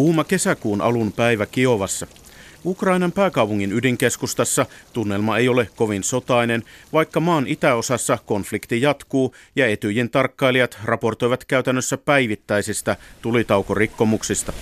Kuuma 0.00 0.24
kesäkuun 0.24 0.80
alun 0.80 1.12
päivä 1.12 1.46
Kiovassa. 1.46 2.06
Ukrainan 2.64 3.12
pääkaupungin 3.12 3.72
ydinkeskustassa 3.72 4.66
tunnelma 4.92 5.38
ei 5.38 5.48
ole 5.48 5.68
kovin 5.76 6.04
sotainen, 6.04 6.62
vaikka 6.92 7.20
maan 7.20 7.46
itäosassa 7.46 8.18
konflikti 8.26 8.80
jatkuu 8.80 9.34
ja 9.56 9.66
etyjen 9.66 10.10
tarkkailijat 10.10 10.78
raportoivat 10.84 11.44
käytännössä 11.44 11.96
päivittäisistä 11.96 12.96
tulitaukorikkomuksista. 13.22 14.52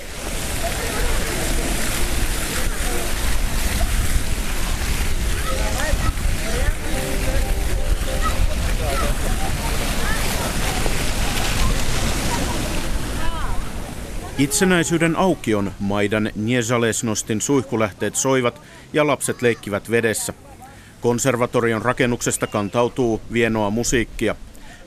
Itsenäisyyden 14.39 15.17
aukion 15.17 15.73
Maidan 15.81 16.31
Niezalesnostin 16.35 17.41
suihkulähteet 17.41 18.17
soivat 18.17 18.63
ja 18.93 19.07
lapset 19.07 19.43
leikkivät 19.43 19.91
vedessä. 19.91 20.33
Konservatorion 21.01 21.83
rakennuksesta 21.83 22.47
kantautuu 22.47 23.21
vienoa 23.33 23.71
musiikkia. 23.71 24.35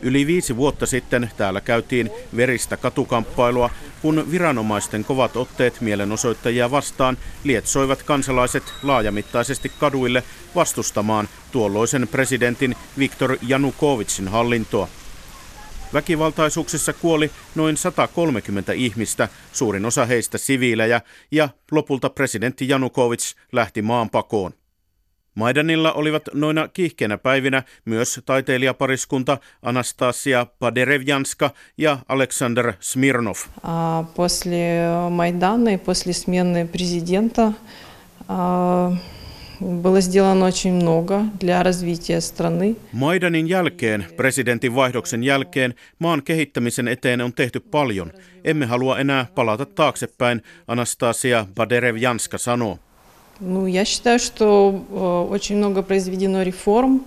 Yli 0.02 0.28
viisi 0.28 0.56
vuotta 0.56 0.86
sitten 0.86 1.32
täällä 1.38 1.62
käytiin 1.62 2.10
veristä 2.36 2.78
katukamppailua, 2.78 3.70
kun 4.02 4.32
viranomaisten 4.32 5.06
kovat 5.06 5.38
otteet 5.38 5.82
mielenosoittajia 5.82 6.72
vastaan 6.72 7.18
lietsoivat 7.44 8.04
kansalaiset 8.04 8.64
laajamittaisesti 8.84 9.72
kaduille 9.80 10.24
vastustamaan 10.56 11.30
tuolloisen 11.52 12.08
presidentin 12.08 12.76
Viktor 12.98 13.38
Janukovitsin 13.42 14.28
hallintoa. 14.28 14.88
Väkivaltaisuuksissa 15.95 16.93
kuoli 16.93 17.31
noin 17.55 17.77
130 17.77 18.73
ihmistä, 18.73 19.29
suurin 19.53 19.85
osa 19.85 20.07
heistä 20.07 20.39
siviilejä, 20.39 21.01
ja 21.31 21.49
lopulta 21.71 22.11
presidentti 22.11 22.69
Janukovic 22.69 23.35
lähti 23.53 23.83
maanpakoon. 23.83 24.53
Maidanilla 25.35 25.93
olivat 25.93 26.23
noina 26.35 26.69
kiihkeinä 26.69 27.19
päivinä 27.19 27.63
myös 27.85 28.21
taiteilijapariskunta 28.27 29.39
Anastasia 29.63 30.47
Paderevjanska 30.59 31.51
ja 31.79 31.99
Alexander 32.09 32.73
Smirnov. 32.81 33.37
После 34.15 34.81
Майдана 35.11 35.69
и 35.69 35.77
после 35.77 36.13
смены 36.13 36.67
президента 36.67 37.53
было 39.61 40.01
сделано 40.01 40.47
очень 40.47 40.75
много 40.75 41.25
для 41.41 41.63
развития 41.63 42.21
страны. 42.21 42.77
Maidanin 42.93 43.49
jälkeen, 43.49 44.07
presidentin 44.17 44.75
vaihdoksen 44.75 45.25
jälkeen, 45.25 45.75
maan 45.99 46.23
kehittämisen 46.23 46.89
eteen 46.89 47.21
on 47.21 47.33
tehty 47.33 47.61
paljon. 47.61 48.13
Emme 48.45 48.67
halua 48.67 48.99
enää 48.99 49.27
palata 49.35 49.67
taaksepäin, 49.67 50.43
Anastasia 50.67 51.47
Baderevjanska 51.55 52.39
sanoo. 52.39 52.79
Ну, 53.41 53.67
я 53.67 53.85
считаю, 53.85 54.19
что 54.19 54.71
э, 54.71 55.33
очень 55.33 55.57
много 55.57 55.83
произведено 55.83 56.43
реформ 56.43 57.05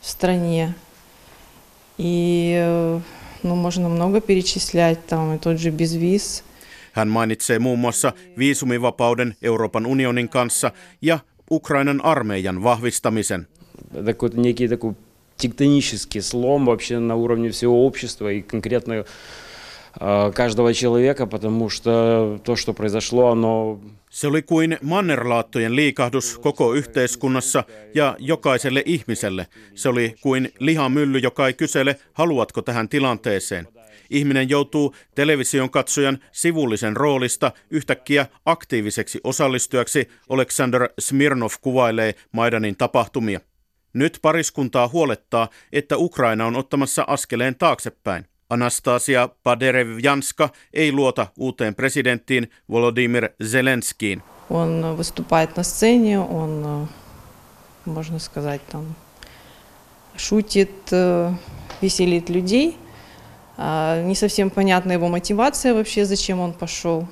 в 0.00 0.06
стране. 0.06 0.74
И 1.98 2.54
э, 2.56 3.00
ну, 3.42 3.56
можно 3.56 3.88
много 3.88 4.20
перечислять, 4.20 5.06
там 5.06 5.34
и 5.34 5.38
тот 5.38 5.58
же 5.58 5.70
безвиз. 5.70 6.44
Hän 6.92 7.08
mainitsee 7.08 7.58
muun 7.58 7.78
muassa 7.78 8.12
viisumivapauden 8.38 9.36
Euroopan 9.42 9.86
unionin 9.86 10.28
kanssa 10.28 10.72
ja 11.02 11.18
Ukrainan 11.50 12.00
armeijan 12.04 12.62
vahvistamisen. 12.62 13.46
Такой 14.04 14.30
некий 14.34 14.68
такой 14.68 14.94
тектонический 15.36 16.22
слом 16.22 16.66
вообще 16.66 16.98
на 16.98 17.14
уровне 17.14 17.50
всего 17.50 17.86
общества 17.86 18.32
и 18.32 18.42
конкретно 18.42 19.04
каждого 20.34 20.74
человека, 20.74 21.26
потому 21.26 21.68
что 21.70 22.40
то, 22.44 22.56
что 22.56 22.72
произошло, 22.72 23.30
оно... 23.30 23.80
Se 24.10 24.26
oli 24.26 24.42
kuin 24.42 24.78
mannerlaattojen 24.82 25.76
liikahdus 25.76 26.38
koko 26.38 26.74
yhteiskunnassa 26.74 27.64
ja 27.94 28.16
jokaiselle 28.18 28.82
ihmiselle. 28.86 29.46
Se 29.74 29.88
oli 29.88 30.14
kuin 30.20 30.52
lihamylly, 30.58 31.18
joka 31.18 31.46
ei 31.46 31.52
kysele, 31.52 31.96
haluatko 32.12 32.62
tähän 32.62 32.88
tilanteeseen. 32.88 33.68
Ihminen 34.10 34.48
joutuu 34.48 34.94
television 35.14 35.70
katsojan 35.70 36.18
sivullisen 36.32 36.96
roolista 36.96 37.52
yhtäkkiä 37.70 38.26
aktiiviseksi 38.44 39.20
osallistujaksi, 39.24 40.08
Alexander 40.28 40.88
Smirnov 40.98 41.50
kuvailee 41.60 42.14
Maidanin 42.32 42.76
tapahtumia. 42.76 43.40
Nyt 43.92 44.18
pariskuntaa 44.22 44.88
huolettaa, 44.88 45.48
että 45.72 45.96
Ukraina 45.96 46.46
on 46.46 46.56
ottamassa 46.56 47.04
askeleen 47.08 47.54
taaksepäin. 47.54 48.26
Anastasia 48.50 49.28
Paderevjanska 49.42 50.48
ei 50.74 50.92
luota 50.92 51.26
uuteen 51.38 51.74
presidenttiin 51.74 52.50
Volodymyr 52.70 53.28
Zelenskiin. 53.44 54.22
Он 54.50 54.96
выступает 54.96 55.56
на 55.56 55.62
сцене, 55.62 56.20
он, 56.20 56.88
можно 57.84 58.18
сказать, 58.18 58.60
там 58.68 58.94
шутит, 60.16 60.90
веселит 61.82 62.28
людей – 62.30 62.86
Не 64.04 64.14
совсем 64.14 64.50
понятна 64.50 64.92
его 64.92 65.08
мотивация 65.08 65.74
вообще, 65.74 66.04
зачем 66.04 66.40
он 66.40 66.52
пошел. 66.52 67.06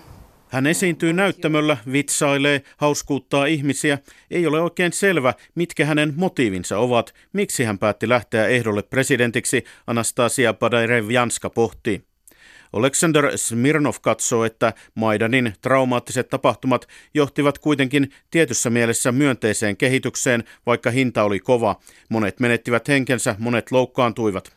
Hän 0.48 0.66
esiintyy 0.66 1.12
näyttämöllä, 1.12 1.76
vitsailee, 1.92 2.62
hauskuuttaa 2.76 3.46
ihmisiä. 3.46 3.98
Ei 4.30 4.46
ole 4.46 4.60
oikein 4.60 4.92
selvä, 4.92 5.34
mitkä 5.54 5.86
hänen 5.86 6.12
motiivinsa 6.16 6.78
ovat, 6.78 7.14
miksi 7.32 7.64
hän 7.64 7.78
päätti 7.78 8.08
lähteä 8.08 8.46
ehdolle 8.46 8.82
presidentiksi, 8.82 9.64
Anastasia 9.86 10.54
Padarevjanska 10.54 11.50
pohtii. 11.50 12.02
Alexander 12.72 13.38
Smirnov 13.38 13.94
katsoo, 14.02 14.44
että 14.44 14.72
Maidanin 14.94 15.54
traumaattiset 15.60 16.28
tapahtumat 16.28 16.88
johtivat 17.14 17.58
kuitenkin 17.58 18.10
tietyssä 18.30 18.70
mielessä 18.70 19.12
myönteiseen 19.12 19.76
kehitykseen, 19.76 20.44
vaikka 20.66 20.90
hinta 20.90 21.22
oli 21.22 21.40
kova. 21.40 21.76
Monet 22.08 22.40
menettivät 22.40 22.88
henkensä, 22.88 23.36
monet 23.38 23.72
loukkaantuivat 23.72 24.52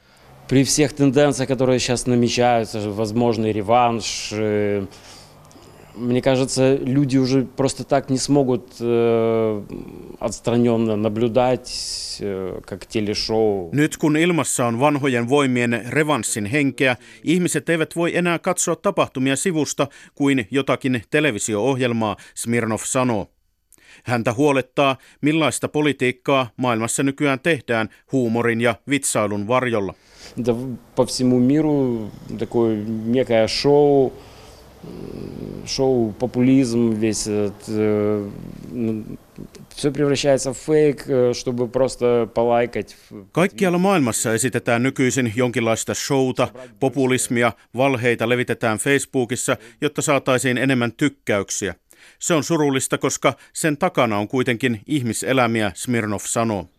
при 0.47 0.63
всех 0.63 0.93
тенденциях, 0.93 1.49
которые 1.49 1.79
сейчас 1.79 2.07
намечаются, 2.07 2.89
возможный 2.89 3.51
реванш, 3.51 4.29
э, 4.31 4.85
мне 5.97 6.21
кажется, 6.21 6.75
люди 6.75 7.17
уже 7.17 7.43
просто 7.43 7.83
так 7.83 8.09
не 8.09 8.17
смогут 8.17 8.75
э, 8.79 9.63
отстраненно 10.19 10.95
наблюдать, 10.95 12.17
э, 12.19 12.59
как 12.65 12.85
телешоу. 12.85 13.69
Nyt 13.73 13.97
kun 13.97 14.17
ilmassa 14.17 14.65
on 14.65 14.79
vanhojen 14.79 15.29
voimien 15.29 15.85
revanssin 15.89 16.45
henkeä, 16.45 16.97
ihmiset 17.23 17.69
eivät 17.69 17.95
voi 17.95 18.15
enää 18.15 18.39
katsoa 18.39 18.75
tapahtumia 18.75 19.35
sivusta 19.35 19.87
kuin 20.15 20.47
jotakin 20.51 21.01
televisio-ohjelmaa, 21.09 22.15
Smirnov 22.35 22.79
sanoo. 22.83 23.27
Häntä 24.03 24.33
huolettaa, 24.33 24.97
millaista 25.21 25.67
politiikkaa 25.67 26.49
maailmassa 26.57 27.03
nykyään 27.03 27.39
tehdään 27.39 27.89
huumorin 28.11 28.61
ja 28.61 28.75
vitsailun 28.89 29.47
varjolla. 29.47 29.93
Это 30.37 30.55
по 30.95 31.05
всему 31.05 31.39
миру 31.39 32.11
такое 32.39 32.75
некое 32.85 33.47
шоу, 33.47 34.13
шоу, 35.65 36.13
популизм 36.19 36.91
весь 36.91 37.27
этот, 37.27 37.63
э, 37.67 38.29
все 39.75 39.91
превращается 39.91 40.53
в 40.53 40.57
фейк, 40.57 41.05
чтобы 41.33 41.67
просто 41.67 42.29
полайкать. 42.33 42.95
Kaikkialla 43.31 43.77
maailmassa 43.77 44.33
esitetään 44.33 44.83
nykyisin 44.83 45.33
jonkinlaista 45.35 45.93
showta, 45.93 46.47
populismia, 46.79 47.51
valheita 47.75 48.29
levitetään 48.29 48.77
Facebookissa, 48.77 49.57
jotta 49.81 50.01
saataisiin 50.01 50.57
enemmän 50.57 50.91
tykkäyksiä. 50.91 51.75
Se 52.19 52.33
on 52.33 52.43
surullista, 52.43 52.97
koska 52.97 53.33
sen 53.53 53.77
takana 53.77 54.17
on 54.17 54.27
kuitenkin 54.27 54.81
ihmiselämiä, 54.87 55.71
Smirnov 55.75 56.19
sanoo. 56.23 56.69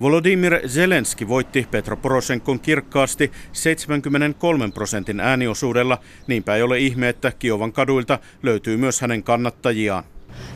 Volodymyr 0.00 0.68
Zelenski 0.68 1.28
voitti 1.28 1.66
Petro 1.70 1.96
Poroshenkon 1.96 2.60
kirkkaasti 2.60 3.32
73 3.52 4.72
prosentin 4.72 5.20
ääniosuudella. 5.20 5.98
Niinpä 6.26 6.56
ei 6.56 6.62
ole 6.62 6.78
ihme, 6.78 7.08
että 7.08 7.32
Kiovan 7.38 7.72
kaduilta 7.72 8.18
löytyy 8.42 8.76
myös 8.76 9.00
hänen 9.00 9.22
kannattajiaan. 9.22 10.04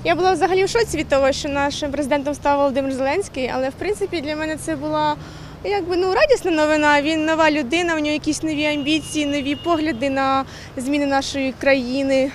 Я 0.04 0.16
була 0.16 0.32
взагалі 0.32 0.64
в 0.64 0.68
шоці 0.68 0.96
від 0.96 1.08
того, 1.08 1.32
що 1.32 1.48
нашим 1.48 1.90
президентом 1.92 2.34
став 2.34 2.58
Володимир 2.58 2.92
Зеленський, 2.92 3.48
але 3.48 3.68
в 3.68 3.74
принципі 3.74 4.20
для 4.20 4.36
мене 4.36 4.56
це 4.56 4.76
була 4.76 5.16
якби 5.64 5.96
ну 5.96 6.14
радісна 6.14 6.50
новина. 6.50 7.02
Він 7.02 7.24
нова 7.24 7.50
людина, 7.50 7.94
в 7.94 7.98
нього 7.98 8.12
якісь 8.12 8.42
нові 8.42 8.64
амбіції, 8.64 9.26
нові 9.26 9.56
погляди 9.56 10.10
на 10.10 10.44
зміни 10.76 11.06
нашої 11.06 11.52
країни. 11.52 12.30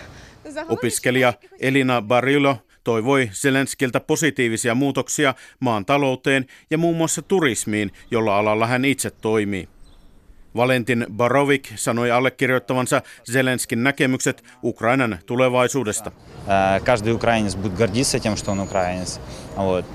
Opiskelija 0.70 1.34
Elina 1.60 2.02
Barilo 2.02 2.58
toivoi 2.84 3.30
Zelenskiltä 3.34 4.00
positiivisia 4.00 4.76
muutoksia 4.76 5.34
maan 5.60 5.86
talouteen 5.86 6.46
ja 6.72 6.78
muun 6.78 6.98
muassa 6.98 7.22
turismiin, 7.22 7.92
jolla 8.12 8.40
alalla 8.40 8.68
hän 8.68 8.86
itse 8.86 9.12
toimii. 9.12 9.68
Valentin 10.56 11.06
Barovik 11.12 11.68
sanoi 11.76 12.12
allekirjoittavansa 12.12 13.02
Zelenskin 13.32 13.84
näkemykset 13.84 14.44
Ukrainan 14.64 15.18
tulevaisuudesta. 15.26 16.12
Каждый 16.84 17.14
украинец 17.14 17.56
будет 17.56 17.74
гордиться 17.74 18.20
тем, 18.20 18.38
что 18.38 18.52
он 18.52 18.60
украинец. 18.60 19.20
Вот. 19.58 19.86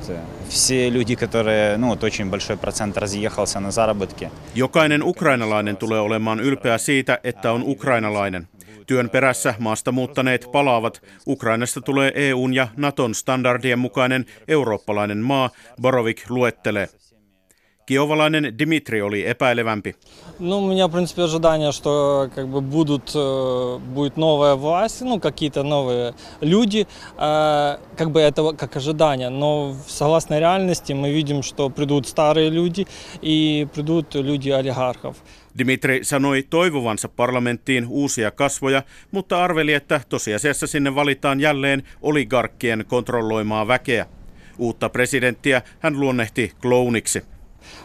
Все 0.49 0.91
люди, 0.91 1.15
которые, 1.15 1.79
ну, 1.79 1.89
вот 1.89 2.05
очень 2.05 2.31
большой 2.31 2.57
процент 2.57 2.99
разъехался 2.99 3.61
на 3.61 3.71
заработки. 3.71 4.29
Jokainen 4.55 5.03
ukrainalainen 5.03 5.77
tulee 5.77 6.01
olemaan 6.01 6.41
ylpeä 6.41 6.79
siitä, 6.79 7.19
että 7.25 7.53
on 7.53 7.63
ukrainalainen. 7.67 8.49
Työn 8.86 9.10
perässä 9.10 9.54
maasta 9.60 9.92
muuttaneet 9.92 10.48
palaavat. 10.52 11.02
Ukrainasta 11.28 11.82
tulee 11.82 12.12
EUn 12.16 12.54
ja 12.54 12.68
Naton 12.78 13.16
standardien 13.16 13.80
mukainen 13.80 14.26
eurooppalainen 14.48 15.18
maa, 15.18 15.50
Borovik 15.82 16.30
luettelee. 16.30 16.90
Kiovalainen 17.91 18.59
Dimitri 18.59 19.03
oli 19.03 19.27
epäilevämpi. 19.27 19.95
Ну, 20.39 20.59
у 20.59 20.69
меня, 20.69 20.87
в 20.87 20.93
принципе, 20.93 21.23
ожидание, 21.23 21.73
что 21.73 22.29
как 22.35 22.47
бы 22.47 22.61
будут, 22.61 23.11
э, 23.15 23.79
будет 23.79 24.17
новая 24.17 24.55
власть, 24.55 25.01
ну, 25.03 25.19
какие-то 25.19 25.63
новые 25.65 26.15
люди, 26.41 26.87
э, 26.87 27.79
как 27.97 28.11
бы 28.13 28.21
этого 28.21 28.53
как 28.53 28.77
ожидание. 28.77 29.29
Но 29.29 29.75
согласно 29.87 30.39
реальности 30.39 30.93
мы 30.93 31.11
видим, 31.11 31.43
что 31.43 31.69
придут 31.69 32.07
старые 32.07 32.49
люди 32.51 32.87
и 33.23 33.67
придут 33.75 34.15
люди 34.15 34.51
олигархов. 34.51 35.17
Dimitri 35.59 36.05
sanoi 36.05 36.43
toivovansa 36.43 37.09
parlamenttiin 37.09 37.87
uusia 37.89 38.31
kasvoja, 38.31 38.83
mutta 39.11 39.45
arveli, 39.45 39.73
että 39.73 40.01
tosiasiassa 40.09 40.67
sinne 40.67 40.95
valitaan 40.95 41.41
jälleen 41.41 41.83
oligarkkien 42.03 42.85
kontrolloimaa 42.89 43.69
väkeä. 43.69 44.07
Uutta 44.59 44.89
presidenttiä 44.89 45.63
hän 45.81 46.01
luonnehti 46.01 46.53
klouniksi. 46.61 47.23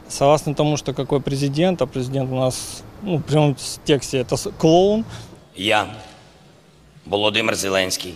Согласно 0.08 0.54
тому, 0.54 0.76
что 0.76 0.92
какой 0.92 1.20
президент, 1.20 1.82
а 1.82 1.86
президент 1.86 2.32
у 2.32 2.34
нас, 2.34 2.82
ну, 3.02 3.22
в 3.28 3.78
тексте 3.84 4.18
это 4.18 4.36
клоун, 4.58 5.04
Я, 5.56 5.94
Володимир 7.06 7.54
Зеленський, 7.54 8.14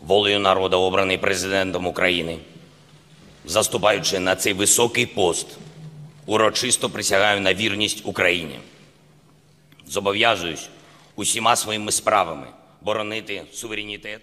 волею 0.00 0.40
народу 0.40 0.78
обраний 0.78 1.18
президентом 1.18 1.86
України, 1.86 2.38
заступаючи 3.44 4.18
на 4.18 4.36
цей 4.36 4.52
високий 4.52 5.06
пост, 5.06 5.46
урочисто 6.26 6.90
присягаю 6.90 7.40
на 7.40 7.54
вірність 7.54 8.02
Україні. 8.04 8.58
Зобов'язуюсь 9.86 10.68
усіма 11.16 11.56
своїми 11.56 11.92
справами 11.92 12.46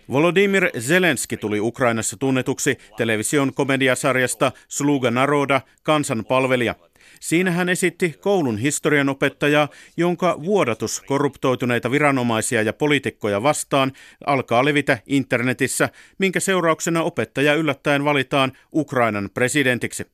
Volodymyr 0.10 0.70
Zelenski 0.80 1.38
tuli 1.38 1.60
Ukrainassa 1.60 2.18
tunnetuksi 2.18 2.78
television 2.98 3.54
komediasarjasta 3.54 4.52
Sluga 4.68 5.12
Naroda, 5.12 5.62
kansanpalvelija. 5.84 6.76
Siinä 7.20 7.52
hän 7.52 7.70
esitti 7.70 8.16
koulun 8.20 8.58
historianopettajaa, 8.58 9.68
jonka 9.98 10.40
vuodatus 10.44 11.02
korruptoituneita 11.02 11.92
viranomaisia 11.92 12.62
ja 12.62 12.74
poliitikkoja 12.74 13.44
vastaan 13.44 13.92
alkaa 14.26 14.66
levitä 14.66 14.98
internetissä, 15.06 15.90
minkä 16.18 16.40
seurauksena 16.40 17.04
opettaja 17.04 17.54
yllättäen 17.54 18.06
valitaan 18.06 18.52
Ukrainan 18.74 19.30
presidentiksi. 19.34 20.06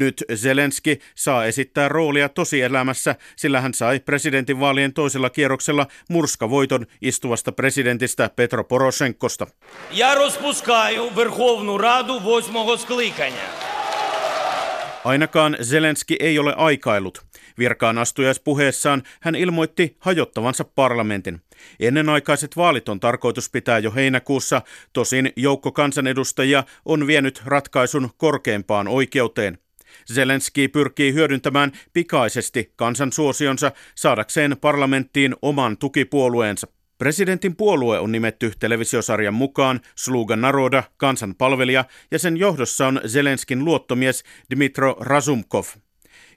Nyt 0.00 0.24
Zelenski 0.34 0.98
saa 1.14 1.44
esittää 1.44 1.88
roolia 1.88 2.28
tosielämässä, 2.28 3.14
sillä 3.36 3.60
hän 3.60 3.74
sai 3.74 4.00
presidentinvaalien 4.00 4.92
toisella 4.92 5.30
kierroksella 5.30 5.86
murskavoiton 6.10 6.86
istuvasta 7.02 7.52
presidentistä 7.52 8.30
Petro 8.36 8.64
Poroshenkosta. 8.64 9.46
Я 9.90 10.14
розпускаю 10.14 11.16
Верховну 11.16 11.78
Раду 11.78 12.20
восьмого 12.24 12.76
скликання. 12.76 13.48
Ainakaan 15.04 15.56
Zelenski 15.62 16.16
ei 16.20 16.38
ole 16.38 16.54
aikailut. 16.56 17.24
Virkaan 17.58 17.98
astujaispuheessaan 17.98 19.02
hän 19.20 19.34
ilmoitti 19.34 19.96
hajottavansa 20.00 20.64
parlamentin. 20.64 21.40
Ennenaikaiset 21.80 22.56
vaalit 22.56 22.88
on 22.88 23.00
tarkoitus 23.00 23.50
pitää 23.50 23.78
jo 23.78 23.92
heinäkuussa, 23.92 24.62
tosin 24.92 25.32
joukko 25.36 25.72
kansanedustajia 25.72 26.64
on 26.84 27.06
vienyt 27.06 27.42
ratkaisun 27.44 28.10
korkeimpaan 28.16 28.88
oikeuteen. 28.88 29.58
Zelenski 30.13 30.67
pyrkii 30.67 31.13
hyödyntämään 31.13 31.71
pikaisesti 31.93 32.73
kansan 32.75 33.11
suosionsa 33.11 33.71
saadakseen 33.95 34.57
parlamenttiin 34.61 35.35
oman 35.41 35.77
tukipuolueensa. 35.77 36.67
Presidentin 36.97 37.55
puolue 37.55 37.99
on 37.99 38.11
nimetty 38.11 38.51
televisiosarjan 38.59 39.33
mukaan 39.33 39.79
Sluga 39.95 40.35
Naroda, 40.35 40.83
kansanpalvelija, 40.97 41.85
ja 42.11 42.19
sen 42.19 42.37
johdossa 42.37 42.87
on 42.87 43.01
Zelenskin 43.07 43.65
luottomies 43.65 44.23
Dmitro 44.55 44.95
Razumkov. 44.99 45.65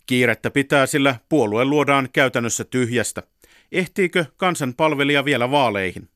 Kiirettä 0.06 0.50
pitää, 0.50 0.86
sillä 0.86 1.16
puolue 1.28 1.64
luodaan 1.64 2.08
käytännössä 2.12 2.64
tyhjästä. 2.64 3.22
Ehtiikö 3.72 4.24
kansanpalvelija 4.36 5.24
vielä 5.24 5.50
vaaleihin? 5.50 6.08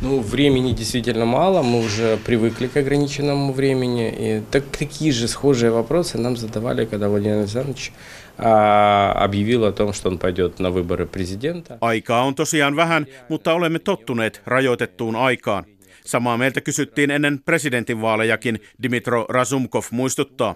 Ну, 0.00 0.20
времени 0.20 0.72
действительно 0.72 1.24
мало, 1.24 1.62
мы 1.62 1.80
уже 1.80 2.18
привыкли 2.18 2.66
к 2.66 2.76
ограниченному 2.76 3.52
времени. 3.52 4.14
И 4.18 4.42
так, 4.50 4.64
такие 4.78 5.10
же 5.10 5.26
схожие 5.26 5.70
вопросы 5.70 6.18
нам 6.18 6.36
задавали, 6.36 6.84
когда 6.84 7.08
Владимир 7.08 7.38
Александрович 7.38 7.92
а, 8.36 9.12
объявил 9.12 9.64
о 9.64 9.72
том, 9.72 9.94
что 9.94 10.10
он 10.10 10.18
пойдет 10.18 10.58
на 10.58 10.70
выборы 10.70 11.06
президента. 11.06 11.78
Aikaa 11.80 12.24
on 12.24 12.34
tosiaan 12.34 12.76
vähän, 12.76 13.06
mutta 13.28 13.52
olemme 13.52 13.78
tottuneet 13.78 14.42
rajoitettuun 14.46 15.16
aikaan. 15.16 15.64
Samaa 16.04 16.38
mieltä 16.38 16.60
kysyttiin 16.60 17.10
ennen 17.10 17.40
presidentinvaalejakin, 17.44 18.60
Dimitro 18.82 19.26
Razumkov 19.28 19.84
muistuttaa. 19.90 20.54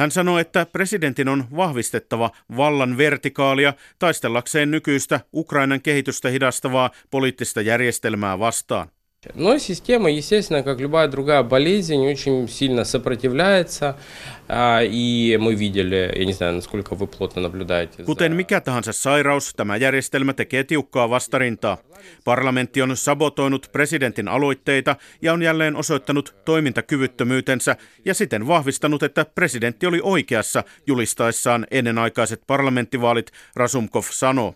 Hän 0.00 0.10
sanoi, 0.10 0.40
että 0.40 0.66
presidentin 0.66 1.28
on 1.28 1.44
vahvistettava 1.56 2.30
vallan 2.56 2.96
vertikaalia 2.96 3.74
taistellakseen 3.98 4.70
nykyistä 4.70 5.20
Ukrainan 5.34 5.82
kehitystä 5.82 6.28
hidastavaa 6.28 6.90
poliittista 7.10 7.60
järjestelmää 7.60 8.38
vastaan. 8.38 8.88
Но 9.33 9.57
система, 9.57 10.11
естественно, 10.11 10.61
как 10.63 10.79
любая 10.79 11.07
другая 11.07 11.41
болезнь, 11.43 12.05
очень 12.07 12.47
сильно 12.47 12.83
сопротивляется. 12.85 13.95
А, 14.47 14.81
И 14.83 15.35
мы 15.37 15.55
видели, 15.55 16.11
я 16.15 16.25
не 16.25 16.33
знаю, 16.33 16.53
насколько 16.53 16.93
вы 16.95 17.07
плотно 17.07 17.41
наблюдаете. 17.41 18.03
Kuten 18.03 18.31
за- 18.31 18.35
mikä 18.35 18.61
tahansa 18.61 18.93
sairaus, 18.93 19.53
tämä 19.55 19.77
järjestelmä 19.77 20.33
tekee 20.33 20.63
tiukkaa 20.63 21.09
vastarintaa. 21.09 21.77
Parlamentti 22.23 22.81
on 22.81 22.97
sabotoinut 22.97 23.69
presidentin 23.71 24.27
aloitteita 24.27 24.95
ja 25.21 25.33
on 25.33 25.41
jälleen 25.41 25.75
osoittanut 25.75 26.35
toimintakyvyttömyytensä 26.45 27.75
ja 28.05 28.13
siten 28.13 28.47
vahvistanut, 28.47 29.03
että 29.03 29.25
presidentti 29.25 29.87
oli 29.87 29.99
oikeassa 30.03 30.63
julistaessaan 30.87 31.67
ennenaikaiset 31.71 32.41
parlamenttivaalit, 32.47 33.31
Rasumkov 33.55 34.03
sanoo. 34.09 34.55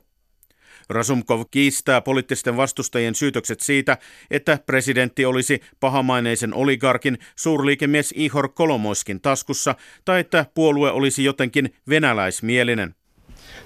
Rasumkov 0.89 1.41
kiistää 1.51 2.01
poliittisten 2.01 2.57
vastustajien 2.57 3.15
syytökset 3.15 3.59
siitä, 3.59 3.97
että 4.31 4.59
presidentti 4.65 5.25
olisi 5.25 5.61
pahamaineisen 5.79 6.53
oligarkin 6.53 7.17
suurliikemies 7.35 8.13
Ihor 8.17 8.49
Kolomoiskin 8.49 9.21
taskussa 9.21 9.75
tai 10.05 10.19
että 10.19 10.45
puolue 10.53 10.91
olisi 10.91 11.23
jotenkin 11.23 11.73
venäläismielinen. 11.89 12.95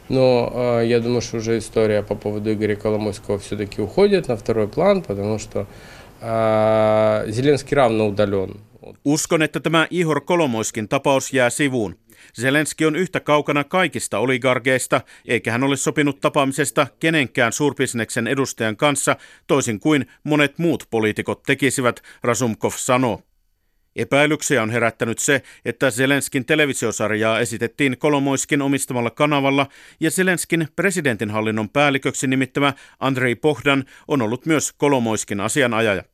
Но 0.10 0.52
э, 0.54 0.88
я 0.88 1.00
думаю, 1.00 1.22
что 1.22 1.38
уже 1.38 1.58
история 1.58 2.04
по 2.04 2.16
поводу 2.16 2.52
Игоря 2.54 2.76
Коломойского 2.76 3.40
все-таки 3.40 3.82
уходит 3.82 4.28
на 4.28 4.36
второй 4.36 4.68
план, 4.68 5.02
потому 5.02 5.40
что 5.40 5.66
э, 6.22 7.26
Зеленский 7.28 7.76
равно 7.76 8.08
удален. 8.08 8.58
Uskon, 9.05 9.43
että 9.43 9.61
tämä 9.61 9.87
Ihor 9.91 10.21
Kolomoiskin 10.21 10.89
tapaus 10.89 11.33
jää 11.33 11.51
sivuun. 11.51 11.99
Zelenski 12.41 12.87
on 12.87 12.97
yhtä 12.97 13.21
kaukana 13.21 13.65
kaikista 13.65 14.19
oligarkeista, 14.19 15.01
eikä 15.25 15.53
hän 15.53 15.65
ole 15.65 15.77
sopinut 15.77 16.21
tapaamisesta 16.21 16.87
kenenkään 17.01 17.53
suurbisneksen 17.53 18.27
edustajan 18.27 18.77
kanssa, 18.77 19.17
toisin 19.47 19.81
kuin 19.81 20.07
monet 20.25 20.59
muut 20.59 20.85
poliitikot 20.91 21.43
tekisivät, 21.43 22.03
Rasumkov 22.23 22.73
sanoo. 22.77 23.23
Epäilyksiä 23.97 24.63
on 24.63 24.71
herättänyt 24.71 25.19
se, 25.19 25.43
että 25.65 25.91
Zelenskin 25.91 26.45
televisiosarjaa 26.45 27.41
esitettiin 27.41 27.99
Kolomoiskin 27.99 28.63
omistamalla 28.63 29.11
kanavalla 29.11 29.67
ja 30.01 30.11
Zelenskin 30.11 30.69
presidentinhallinnon 30.77 31.69
päälliköksi 31.69 32.27
nimittämä 32.27 32.73
Andrei 33.01 33.35
Pohdan 33.35 33.85
on 34.09 34.23
ollut 34.23 34.47
myös 34.47 34.73
Kolomoiskin 34.73 35.41
asianajaja. 35.41 36.05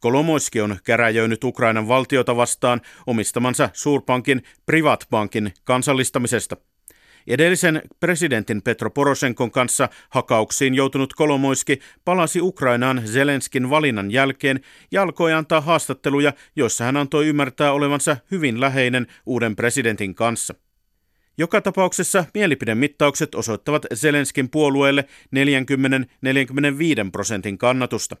Kolomoiski 0.00 0.60
on 0.60 0.76
käräjöinyt 0.84 1.44
Ukrainan 1.44 1.88
valtiota 1.88 2.36
vastaan 2.36 2.80
omistamansa 3.06 3.70
suurpankin 3.72 4.42
Privatbankin 4.66 5.52
kansallistamisesta. 5.64 6.56
Edellisen 7.26 7.82
presidentin 8.00 8.62
Petro 8.62 8.90
Poroshenkon 8.90 9.50
kanssa 9.50 9.88
hakauksiin 10.10 10.74
joutunut 10.74 11.14
Kolomoiski 11.14 11.78
palasi 12.04 12.40
Ukrainaan 12.40 13.02
Zelenskin 13.06 13.70
valinnan 13.70 14.10
jälkeen 14.10 14.60
ja 14.92 15.02
alkoi 15.02 15.32
antaa 15.32 15.60
haastatteluja, 15.60 16.32
joissa 16.56 16.84
hän 16.84 16.96
antoi 16.96 17.26
ymmärtää 17.26 17.72
olevansa 17.72 18.16
hyvin 18.30 18.60
läheinen 18.60 19.06
uuden 19.26 19.56
presidentin 19.56 20.14
kanssa. 20.14 20.54
Joka 21.38 21.60
tapauksessa 21.60 22.24
mielipidemittaukset 22.34 23.34
osoittavat 23.34 23.86
Zelenskin 23.94 24.50
puolueelle 24.50 25.04
40-45 25.36 27.10
prosentin 27.12 27.58
kannatusta. 27.58 28.16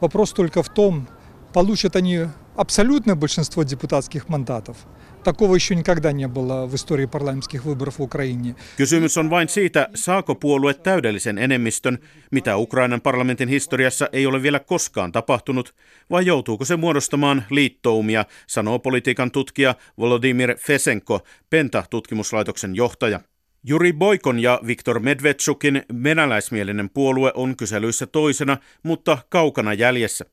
Вопрос 0.00 0.32
только 0.32 0.62
в 0.62 0.68
том, 0.68 1.08
получат 1.52 1.96
они 1.96 2.26
абсолютное 2.56 3.14
большинство 3.14 3.62
депутатских 3.62 4.28
мандатов. 4.28 4.76
Такого 5.24 5.54
еще 5.56 5.74
никогда 5.74 6.12
не 6.12 6.28
было 6.28 6.66
в 6.66 6.74
истории 6.74 7.06
парламентских 7.06 7.64
выборов 7.64 7.98
в 7.98 8.02
Украине. 8.02 8.54
Kysymys 8.76 9.16
on 9.18 9.30
vain 9.30 9.48
siitä, 9.48 9.88
saako 9.94 10.34
puolue 10.34 10.74
täydellisen 10.74 11.38
enemmistön, 11.38 11.98
mitä 12.30 12.56
Ukrainan 12.56 13.00
parlamentin 13.00 13.48
historiassa 13.48 14.08
ei 14.12 14.26
ole 14.26 14.42
vielä 14.42 14.60
koskaan 14.60 15.12
tapahtunut, 15.12 15.74
vai 16.10 16.26
joutuuko 16.26 16.64
se 16.64 16.76
muodostamaan 16.76 17.44
liittoumia, 17.50 18.24
sanoo 18.46 18.78
politiikan 18.78 19.30
tutkija 19.30 19.74
Volodymyr 19.98 20.56
Fesenko, 20.58 21.20
Penta-tutkimuslaitoksen 21.50 22.76
johtaja. 22.76 23.20
Juri 23.63 23.93
Boikon 23.93 24.39
ja 24.39 24.59
Viktor 24.67 24.99
Medvedchukin 24.99 25.83
venäläismielinen 26.03 26.89
puolue 26.89 27.31
on 27.35 27.57
kyselyissä 27.57 28.07
toisena, 28.07 28.57
mutta 28.83 29.17
kaukana 29.29 29.73
jäljessä. 29.73 30.25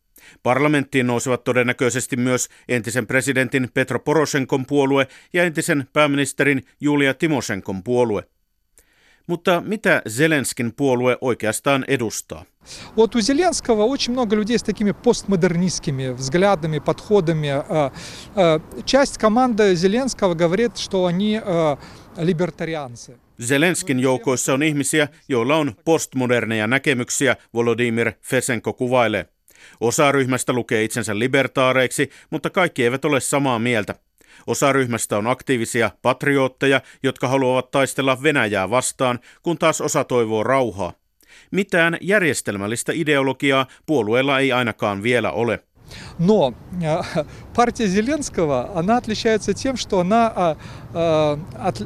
Parlamenttiin 0.43 1.07
nousevat 1.07 1.45
todennäköisesti 1.45 2.17
myös 2.17 2.49
entisen 2.69 3.07
presidentin 3.07 3.69
Petro 3.75 3.99
Poroshenkon 3.99 4.67
puolue 4.67 5.07
ja 5.33 5.45
entisen 5.45 5.89
pääministerin 5.93 6.63
Julia 6.81 7.15
Timoshenkon 7.15 7.83
puolue. 7.83 8.25
Mutta 9.28 9.62
mitä 9.66 10.02
Zelenskin 10.10 10.74
puolue 10.76 11.18
oikeastaan 11.22 11.86
edustaa? 11.88 12.46
Вот 12.98 13.16
у 13.16 13.22
Зеленского 13.22 13.84
очень 13.84 14.14
много 14.14 14.36
людей 14.36 14.58
с 14.58 14.64
такими 14.64 14.94
постмодернистскими 14.94 16.14
взглядами, 16.14 16.80
подходами. 16.80 17.50
Часть 18.86 19.18
команды 19.18 19.76
Зеленского 19.76 20.34
говорит, 20.34 20.78
что 20.78 21.06
они 21.06 21.42
либертарианцы. 22.18 23.18
Zelenskin 23.42 24.00
joukoissa 24.00 24.54
on 24.54 24.64
ihmisiä, 24.64 25.08
joilla 25.30 25.56
on 25.56 25.76
postmoderneja 25.86 26.68
näkemyksiä, 26.68 27.36
Volodymyr 27.54 28.12
Fesenko 28.22 28.74
kuvailee. 28.74 29.26
Osa 29.82 30.12
ryhmästä 30.12 30.54
lukee 30.54 30.84
itsensä 30.84 31.20
libertaareiksi, 31.20 32.10
mutta 32.30 32.50
kaikki 32.50 32.84
eivät 32.84 33.06
ole 33.06 33.20
samaa 33.20 33.60
mieltä. 33.60 33.96
Osa 34.48 34.74
ryhmästä 34.74 35.18
on 35.18 35.28
aktiivisia 35.28 35.92
patriootteja, 36.02 36.82
jotka 37.04 37.28
haluavat 37.28 37.72
taistella 37.72 38.24
Venäjää 38.24 38.70
vastaan, 38.70 39.20
kun 39.42 39.58
taas 39.58 39.82
osa 39.82 40.04
toivoo 40.04 40.44
rauhaa. 40.44 40.94
Mitään 41.52 41.98
järjestelmällistä 42.02 42.92
ideologiaa 42.96 43.68
puolueella 43.86 44.40
ei 44.40 44.52
ainakaan 44.52 45.04
vielä 45.04 45.32
ole. 45.32 45.60
Но 46.20 46.54
партия 47.54 47.88
Зеленского, 47.88 48.72
она 48.74 48.98
отличается 48.98 49.54
тем, 49.54 49.78
что 49.78 50.00
она 50.00 50.56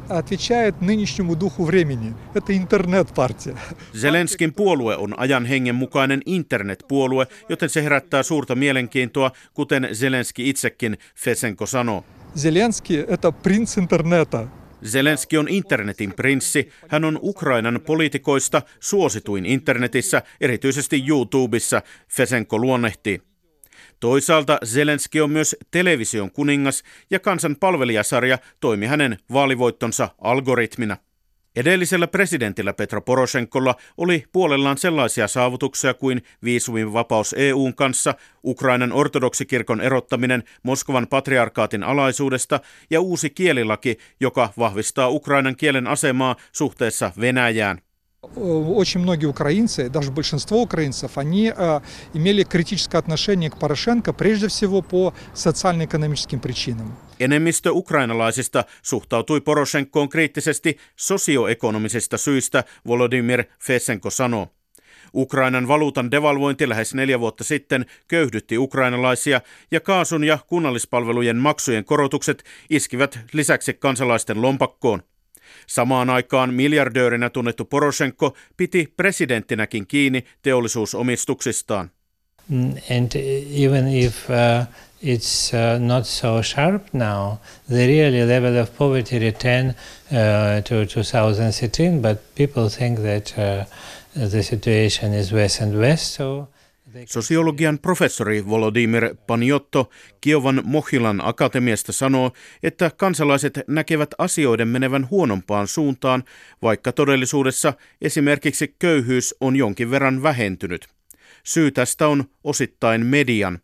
отвечает 0.09 0.81
нынешнему 0.81 1.35
духу 1.35 1.65
времени. 1.65 2.13
Это 2.35 2.53
интернет-партия. 2.53 3.55
Zelenskin 3.93 4.53
puolue 4.53 4.97
on 4.97 5.19
ajan 5.19 5.45
hengen 5.45 5.75
mukainen 5.75 6.21
internetpuolue, 6.25 7.27
joten 7.49 7.69
se 7.69 7.83
herättää 7.83 8.23
suurta 8.23 8.55
mielenkiintoa, 8.55 9.31
kuten 9.53 9.89
Zelenski 9.93 10.49
itsekin 10.49 10.97
Fesenko 11.15 11.65
sanoo. 11.65 12.03
Zelenski – 12.35 13.07
это 13.07 13.31
принц 13.31 13.77
интернета. 13.77 14.47
Zelenski 14.85 15.37
on 15.37 15.47
internetin 15.49 16.13
prinssi. 16.13 16.69
Hän 16.87 17.05
on 17.05 17.19
Ukrainan 17.21 17.81
poliitikoista 17.85 18.61
suosituin 18.79 19.45
internetissä, 19.45 20.21
erityisesti 20.41 21.03
YouTubessa, 21.07 21.81
Fesenko 22.07 22.59
luonnehtii. 22.59 23.21
Toisaalta 23.99 24.59
Zelenski 24.65 25.21
on 25.21 25.31
myös 25.31 25.55
television 25.71 26.31
kuningas 26.31 26.83
ja 27.09 27.19
kansan 27.19 27.55
palvelijasarja 27.55 28.37
toimi 28.59 28.85
hänen 28.85 29.17
vaalivoittonsa 29.33 30.09
algoritmina. 30.21 30.97
Edellisellä 31.56 32.06
presidentillä 32.06 32.72
Petro 32.72 33.00
Poroshenkolla 33.00 33.74
oli 33.96 34.24
puolellaan 34.32 34.78
sellaisia 34.78 35.28
saavutuksia 35.28 35.94
kuin 35.94 36.22
viisumin 36.44 36.92
vapaus 36.92 37.34
EUn 37.38 37.74
kanssa, 37.74 38.14
Ukrainan 38.44 38.92
ortodoksikirkon 38.92 39.80
erottaminen 39.80 40.42
Moskovan 40.62 41.06
patriarkaatin 41.06 41.82
alaisuudesta 41.82 42.60
ja 42.90 43.00
uusi 43.00 43.30
kielilaki, 43.30 43.98
joka 44.20 44.52
vahvistaa 44.58 45.08
Ukrainan 45.08 45.56
kielen 45.56 45.86
asemaa 45.86 46.36
suhteessa 46.52 47.12
Venäjään. 47.20 47.78
Очень 48.35 49.01
многие 49.01 49.27
украинцы, 49.27 49.89
даже 49.89 50.11
большинство 50.11 50.61
украинцев, 50.61 51.17
они 51.17 51.53
имели 52.13 52.43
критическое 52.43 52.97
отношение 52.97 53.49
к 53.49 53.57
Порошенко 53.57 54.11
прежде 54.13 54.47
всего 54.47 54.81
по 54.81 55.13
социально-экономическим 55.33 56.39
причинам. 56.39 56.97
Enemmistö 57.19 57.71
ukrainalaisista 57.71 58.65
suhtautui 58.81 59.41
Poroshenkoon 59.41 60.09
kriittisesti 60.09 60.77
sosioekonomisista 60.95 62.17
syistä, 62.17 62.63
Volodymyr 62.87 63.43
Fesenko 63.59 64.09
sanoo. 64.09 64.47
Ukrainan 65.13 65.67
valuutan 65.67 66.11
devalvointi 66.11 66.69
lähes 66.69 66.93
neljä 66.93 67.19
vuotta 67.19 67.43
sitten 67.43 67.85
köyhdytti 68.07 68.57
ukrainalaisia 68.57 69.41
ja 69.71 69.79
kaasun 69.79 70.23
ja 70.23 70.39
kunnallispalvelujen 70.47 71.37
maksujen 71.37 71.85
korotukset 71.85 72.43
iskivät 72.69 73.19
lisäksi 73.33 73.73
kansalaisten 73.73 74.41
lompakkoon. 74.41 75.03
Samaan 75.66 76.10
aikaan 76.10 76.54
miljardöörinä 76.54 77.30
tunnettu 77.30 77.64
Poroshenko 77.64 78.36
piti 78.56 78.92
presidenttinäkin 78.96 79.86
kiinni 79.86 80.24
teollisuusomistuksistaan. 80.42 81.90
Mm, 82.48 82.74
and 82.90 83.12
even 83.64 83.88
if 83.88 84.30
uh, 84.30 84.66
it's 85.02 85.52
uh, 85.54 85.78
not 85.78 86.06
so 86.06 86.42
sharp 86.42 86.82
now, 86.92 87.38
the 87.68 87.86
real 87.86 88.28
level 88.28 88.56
of 88.56 88.76
poverty 88.76 89.18
returned 89.18 89.74
uh, 90.10 90.62
to 90.64 90.86
2013, 90.86 92.02
but 92.02 92.18
people 92.34 92.68
think 92.68 92.98
that 92.98 93.34
uh, 93.38 93.64
the 94.14 94.42
situation 94.42 95.14
is 95.14 95.32
worse 95.32 95.62
and 95.64 95.74
worse. 95.74 96.02
So 96.02 96.48
Sosiologian 97.06 97.78
professori 97.78 98.46
Volodymyr 98.46 99.14
Paniotto 99.26 99.90
Kiovan 100.20 100.62
Mohilan 100.64 101.20
akatemiasta 101.24 101.92
sanoo, 101.92 102.32
että 102.62 102.90
kansalaiset 102.96 103.60
näkevät 103.66 104.10
asioiden 104.18 104.68
menevän 104.68 105.10
huonompaan 105.10 105.68
suuntaan, 105.68 106.24
vaikka 106.62 106.92
todellisuudessa 106.92 107.74
esimerkiksi 108.00 108.74
köyhyys 108.78 109.34
on 109.40 109.56
jonkin 109.56 109.90
verran 109.90 110.22
vähentynyt. 110.22 110.88
Syy 111.44 111.70
tästä 111.70 112.08
on 112.08 112.24
osittain 112.44 113.06
median. 113.06 113.58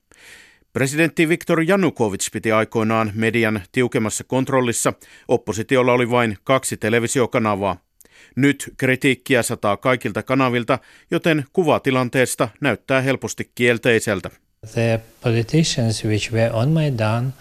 Presidentti 0.73 1.28
Viktor 1.28 1.62
Janukovic 1.62 2.32
piti 2.32 2.52
aikoinaan 2.52 3.12
median 3.14 3.61
tiukemmassa 3.73 4.25
kontrollissa. 4.25 4.92
Oppositiolla 5.28 5.92
oli 5.92 6.11
vain 6.11 6.38
kaksi 6.44 6.76
televisiokanavaa. 6.76 7.88
Nyt 8.38 8.73
kritiikkiä 8.76 9.42
sataa 9.42 9.76
kaikilta 9.76 10.23
kanavilta, 10.23 10.78
joten 11.11 11.45
kuva 11.52 11.80
tilanteesta 11.80 12.49
näyttää 12.61 13.00
helposti 13.00 13.50
kielteiseltä. 13.54 14.30
The 14.73 15.00
politicians 15.21 16.04
which 16.04 16.33
were 16.33 16.50
on 16.52 16.68
Maidan 16.68 17.35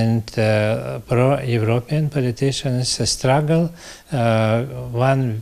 and 0.00 0.22
uh, 0.22 1.02
pro-European 1.08 2.10
politicians 2.10 2.98
struggle 3.04 3.62
uh, 3.62 4.94
one 4.94 5.34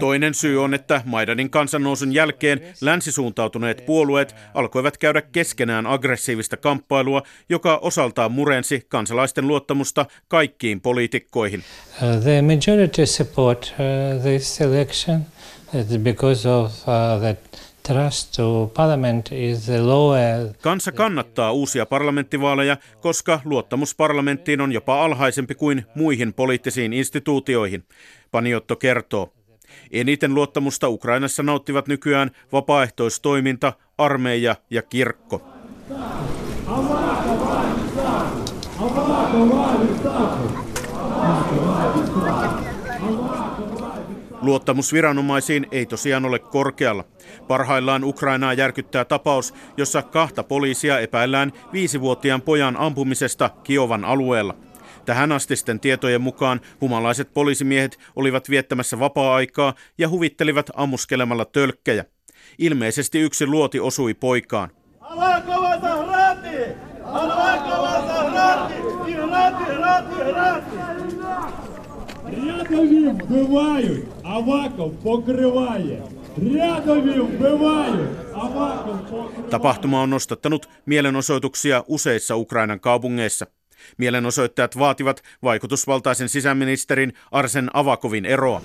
Toinen 0.00 0.34
syy 0.34 0.64
on, 0.64 0.74
että 0.74 1.02
Maidanin 1.04 1.50
kansannousun 1.50 2.14
jälkeen 2.14 2.60
länsisuuntautuneet 2.80 3.86
puolueet 3.86 4.34
alkoivat 4.54 4.98
käydä 4.98 5.22
keskenään 5.22 5.86
aggressiivista 5.86 6.56
kamppailua, 6.56 7.22
joka 7.48 7.78
osaltaan 7.82 8.32
murensi 8.32 8.86
kansalaisten 8.88 9.48
luottamusta 9.48 10.06
kaikkiin 10.28 10.80
poliitikkoihin. 10.80 11.62
Uh, 12.02 12.22
the 12.22 12.42
majority 12.42 13.06
support 13.06 13.74
uh, 13.78 14.22
this 14.22 14.60
election 14.60 15.26
because 16.02 16.48
of 16.48 16.72
uh, 16.88 17.20
that 17.20 17.38
Kansa 20.60 20.92
kannattaa 20.92 21.52
uusia 21.52 21.86
parlamenttivaaleja, 21.86 22.76
koska 23.00 23.40
luottamus 23.44 23.94
parlamenttiin 23.94 24.60
on 24.60 24.72
jopa 24.72 25.04
alhaisempi 25.04 25.54
kuin 25.54 25.84
muihin 25.94 26.34
poliittisiin 26.34 26.92
instituutioihin, 26.92 27.84
Paniotto 28.30 28.76
kertoo. 28.76 29.32
Eniten 29.90 30.34
luottamusta 30.34 30.88
Ukrainassa 30.88 31.42
nauttivat 31.42 31.88
nykyään 31.88 32.30
vapaaehtoistoiminta, 32.52 33.72
armeija 33.98 34.56
ja 34.70 34.82
kirkko. 34.82 35.42
Luottamus 44.40 44.92
viranomaisiin 44.92 45.66
ei 45.70 45.86
tosiaan 45.86 46.24
ole 46.24 46.38
korkealla. 46.38 47.04
Parhaillaan 47.48 48.04
Ukrainaa 48.04 48.52
järkyttää 48.52 49.04
tapaus, 49.04 49.54
jossa 49.76 50.02
kahta 50.02 50.42
poliisia 50.42 50.98
epäillään 50.98 51.52
viisivuotiaan 51.72 52.42
pojan 52.42 52.76
ampumisesta 52.76 53.50
Kiovan 53.62 54.04
alueella. 54.04 54.54
Tähän 55.05 55.31
astisten 55.31 55.79
tietojen 55.79 56.21
mukaan 56.21 56.61
humalaiset 56.81 57.33
poliisimiehet 57.33 57.99
olivat 58.15 58.49
viettämässä 58.49 58.99
vapaa-aikaa 58.99 59.73
ja 59.97 60.09
huvittelivat 60.09 60.69
ammuskelemalla 60.73 61.45
tölkkejä. 61.45 62.05
Ilmeisesti 62.57 63.19
yksi 63.19 63.47
luoti 63.47 63.79
osui 63.79 64.13
poikaan. 64.13 64.69
Рядові 72.31 73.07
вбивають, 73.07 74.05
Аваков 74.23 74.91
покриває. 75.03 76.03
Рядові 76.37 77.19
вбивають, 77.19 78.09
Аваков 78.33 78.99
покриває. 79.09 79.49
Tapahtuma 79.49 80.01
on 80.01 80.09
nostattanut 80.09 80.69
mielenosoituksia 80.85 81.83
useissa 81.87 82.35
Ukrainan 82.35 82.79
kaupungeissa. 82.79 83.47
Mielenosoittajat 83.97 84.79
vaativat 84.79 85.23
vaikutusvaltaisen 85.43 86.29
sisäministerin 86.29 87.13
Arsen 87.31 87.69
Avakovin 87.73 88.25
eroa. 88.25 88.61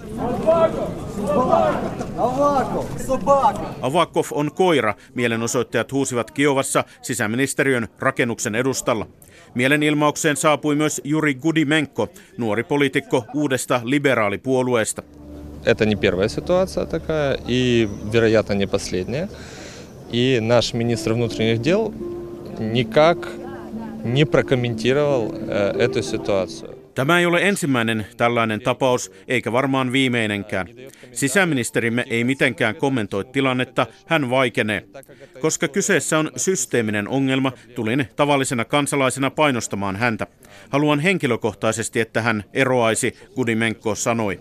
Avakov 3.82 4.26
on 4.30 4.50
koira, 4.54 4.94
mielenosoittajat 5.14 5.92
huusivat 5.92 6.30
Kiovassa 6.30 6.84
sisäministeriön 7.02 7.88
rakennuksen 7.98 8.54
edustalla. 8.54 9.06
Mielenilmaukseen 9.54 10.36
saapui 10.36 10.74
myös 10.74 11.00
Juri 11.04 11.34
Gudimenko, 11.34 12.08
nuori 12.38 12.64
poliitikko 12.64 13.24
uudesta 13.34 13.80
liberaalipuolueesta. 13.84 15.02
Это 15.64 15.84
не 15.84 15.96
первая 15.96 16.28
ситуация 16.28 16.86
такая 16.86 17.38
и, 17.48 17.88
вероятно, 18.12 18.54
не 18.54 18.66
последняя. 18.66 19.28
И 20.12 20.38
наш 20.40 20.74
министр 20.74 21.14
внутренних 21.14 21.60
дел 21.60 21.92
никак 22.60 23.28
не 24.04 24.24
прокомментировал 24.24 25.32
э, 25.32 25.72
эту 25.78 26.02
ситуацию. 26.02 26.76
Tämä 26.94 27.18
ei 27.18 27.26
ole 27.26 27.48
ensimmäinen 27.48 28.06
tällainen 28.16 28.60
tapaus, 28.60 29.12
eikä 29.28 29.52
varmaan 29.52 29.92
viimeinenkään. 29.92 30.66
Sisäministerimme 31.12 32.04
ei 32.10 32.24
mitenkään 32.24 32.76
kommentoi 32.76 33.24
tilannetta, 33.24 33.86
hän 34.06 34.30
vaikenee. 34.30 34.82
Koska 35.40 35.68
kyseessä 35.68 36.18
on 36.18 36.30
systeeminen 36.36 37.08
ongelma, 37.08 37.52
tulin 37.74 38.06
tavallisena 38.16 38.64
kansalaisena 38.64 39.30
painostamaan 39.30 39.96
häntä. 39.96 40.26
Haluan 40.68 41.00
henkilökohtaisesti, 41.00 42.00
että 42.00 42.22
hän 42.22 42.44
eroaisi, 42.54 43.14
Gudimenko 43.34 43.94
sanoi. 43.94 44.40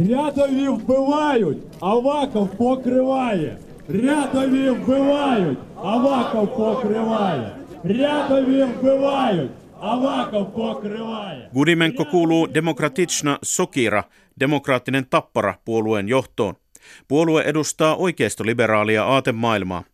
Рядові 0.00 0.68
вбивають, 0.68 1.58
Аваков 1.80 2.48
покриває. 2.48 3.56
Рядові 3.88 4.70
вбивають, 4.70 5.58
Аваков 5.76 6.56
покриває. 6.56 7.50
Рядові 7.84 8.62
вбивають, 8.64 9.50
Avakov 9.80 10.44
покриває. 10.44 11.50
Gudimenko 11.54 12.04
kuuluu 12.04 12.46
Demokratitsna 12.54 13.38
Sokira, 13.42 14.02
demokraattinen 14.40 15.06
tappara 15.10 15.54
puolueen 15.64 16.08
johtoon. 16.08 16.54
Puolue 17.08 17.42
edustaa 17.42 17.96
oikeistoliberaalia 17.96 19.04
aatemaailmaa. 19.04 19.84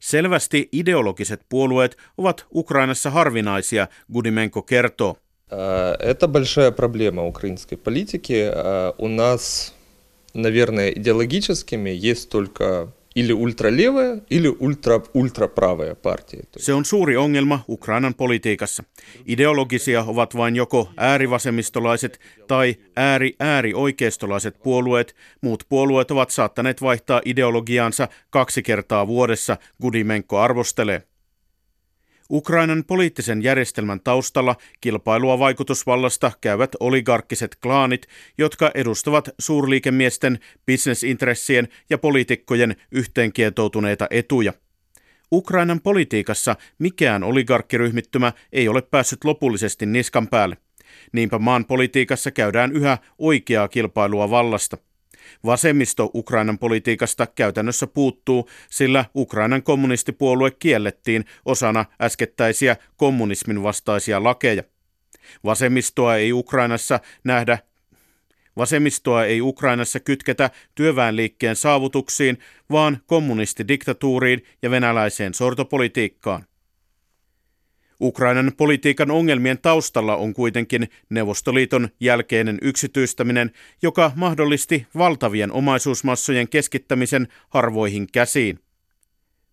Selvästi 0.00 0.68
ideologiset 0.72 1.40
puolueet 1.48 1.96
ovat 2.18 2.46
Ukrainassa 2.54 3.10
harvinaisia, 3.10 3.88
Gudimenko 4.12 4.62
kertoo. 4.62 5.16
Это 6.00 6.28
большая 6.28 6.70
проблема 6.70 7.22
украинской 7.22 7.76
политики. 7.76 8.50
У 8.98 9.08
нас, 9.08 9.74
наверное, 10.34 10.90
идеологическими 10.90 11.90
есть 11.90 12.30
только 12.30 12.88
se 16.57 16.73
on 16.73 16.85
suuri 16.85 17.17
ongelma 17.17 17.63
Ukrainan 17.69 18.13
politiikassa. 18.15 18.83
Ideologisia 19.25 20.03
ovat 20.03 20.37
vain 20.37 20.55
joko 20.55 20.89
äärivasemmistolaiset 20.97 22.19
tai 22.47 22.75
ääri-äärioikeistolaiset 22.95 24.55
puolueet. 24.63 25.15
Muut 25.41 25.63
puolueet 25.69 26.11
ovat 26.11 26.29
saattaneet 26.29 26.81
vaihtaa 26.81 27.21
ideologiaansa 27.25 28.07
kaksi 28.29 28.63
kertaa 28.63 29.07
vuodessa, 29.07 29.57
Gudimenko 29.81 30.39
arvostelee. 30.39 31.03
Ukrainan 32.31 32.83
poliittisen 32.87 33.43
järjestelmän 33.43 33.99
taustalla 33.99 34.55
kilpailua 34.81 35.39
vaikutusvallasta 35.39 36.31
käyvät 36.41 36.71
oligarkkiset 36.79 37.55
klaanit, 37.61 38.07
jotka 38.37 38.71
edustavat 38.75 39.29
suurliikemiesten, 39.39 40.39
bisnesintressien 40.65 41.67
ja 41.89 41.97
poliitikkojen 41.97 42.75
yhteenkietoutuneita 42.91 44.07
etuja. 44.09 44.53
Ukrainan 45.31 45.81
politiikassa 45.81 46.55
mikään 46.79 47.23
oligarkkiryhmittymä 47.23 48.33
ei 48.53 48.67
ole 48.67 48.81
päässyt 48.81 49.23
lopullisesti 49.23 49.85
niskan 49.85 50.27
päälle. 50.27 50.57
Niinpä 51.11 51.39
maan 51.39 51.65
politiikassa 51.65 52.31
käydään 52.31 52.71
yhä 52.71 52.97
oikeaa 53.17 53.67
kilpailua 53.67 54.29
vallasta. 54.29 54.77
Vasemmisto 55.45 56.11
Ukrainan 56.13 56.59
politiikasta 56.59 57.27
käytännössä 57.27 57.87
puuttuu, 57.87 58.49
sillä 58.69 59.05
Ukrainan 59.15 59.63
kommunistipuolue 59.63 60.51
kiellettiin 60.51 61.25
osana 61.45 61.85
äskettäisiä 62.01 62.75
kommunismin 62.97 63.63
vastaisia 63.63 64.23
lakeja. 64.23 64.63
Vasemmistoa 65.43 66.15
ei 66.15 66.33
Ukrainassa 66.33 66.99
nähdä 67.23 67.59
Vasemmistoa 68.57 69.25
ei 69.25 69.41
Ukrainassa 69.41 69.99
kytketä 69.99 70.49
työväenliikkeen 70.75 71.55
saavutuksiin, 71.55 72.37
vaan 72.71 72.97
kommunistidiktatuuriin 73.05 74.43
ja 74.61 74.69
venäläiseen 74.69 75.33
sortopolitiikkaan. 75.33 76.45
Ukrainan 78.00 78.52
politiikan 78.56 79.10
ongelmien 79.10 79.58
taustalla 79.58 80.16
on 80.16 80.34
kuitenkin 80.34 80.88
Neuvostoliiton 81.10 81.88
jälkeinen 82.00 82.58
yksityistäminen, 82.62 83.50
joka 83.82 84.12
mahdollisti 84.14 84.86
valtavien 84.98 85.52
omaisuusmassojen 85.52 86.48
keskittämisen 86.48 87.28
harvoihin 87.48 88.06
käsiin. 88.12 88.60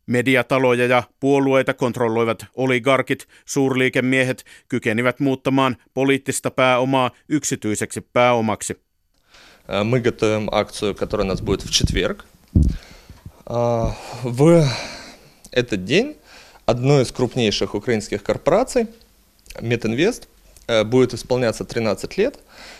Mediataloja 0.05 0.85
ja 0.85 1.03
puolueita 1.19 1.73
kontrolloivat 1.73 2.45
oligarkit, 2.55 3.27
suurliikemiehet 3.45 4.45
kykenivät 4.67 5.19
muuttamaan 5.19 5.77
poliittista 5.93 6.51
pääomaa 6.51 7.11
yksityiseksi 7.29 8.01
pääomaksi. 8.01 8.81
Мы 9.83 9.99
готовим 9.99 10.47
акцию, 10.51 10.95
которая 10.95 11.25
у 11.25 11.27
нас 11.27 11.41
будет 11.41 11.61
в 11.61 11.69
четверг. 11.69 12.23
В 14.23 14.63
этот 15.53 15.83
день 15.85 16.15
одной 16.65 17.01
из 17.01 17.11
крупнейших 17.11 17.75
украинских 17.75 18.23
корпораций, 18.23 18.87
Метинвест, 19.61 20.27
э, 20.67 20.83
будет 20.83 21.13
исполняться 21.13 21.63
13 21.65 22.17
лет. 22.17 22.39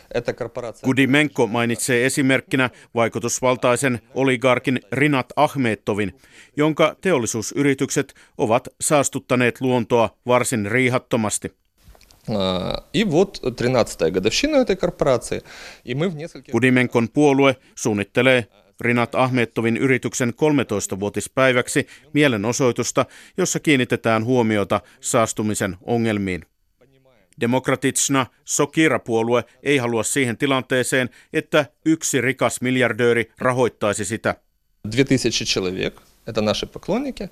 Это 0.09 0.33
корпорация... 0.33 0.87
Gudimenko 0.87 1.47
mainitsee 1.47 2.05
esimerkkinä 2.05 2.69
vaikutusvaltaisen 2.95 4.01
oligarkin 4.13 4.79
Rinat 4.91 5.33
Ahmetovin, 5.35 6.13
jonka 6.57 6.95
teollisuusyritykset 7.01 8.13
ovat 8.37 8.67
saastuttaneet 8.81 9.61
luontoa 9.61 10.09
varsin 10.27 10.71
riihattomasti. 10.71 11.51
И 12.93 13.05
вот 13.05 13.39
13-я 13.43 14.11
годовщина 14.11 14.57
этой 14.57 14.75
корпорации, 14.75 15.43
и 15.85 15.95
мы 15.95 16.09
в 16.09 16.15
нескольких... 16.15 16.51
Kudimenkon 16.51 17.07
puolue 17.13 17.55
suunnittelee 17.75 18.47
Rinat 18.81 19.15
Ahmetovin 19.15 19.77
yrityksen 19.77 20.29
13-vuotispäiväksi 20.29 21.87
mielenosoitusta, 22.13 23.05
jossa 23.37 23.59
kiinnitetään 23.59 24.25
huomiota 24.25 24.81
saastumisen 25.01 25.77
ongelmiin. 25.81 26.45
Demokratitsna 27.41 28.25
Sokira-puolue 28.45 29.43
ei 29.63 29.77
halua 29.77 30.03
siihen 30.03 30.37
tilanteeseen, 30.37 31.09
että 31.33 31.65
yksi 31.85 32.21
rikas 32.21 32.61
miljardööri 32.61 33.31
rahoittaisi 33.37 34.05
sitä. 34.05 34.35
2000 34.83 35.45
человек 35.45 36.01
это 36.27 36.41
наши 36.41 36.67
поклонники, 36.67 37.29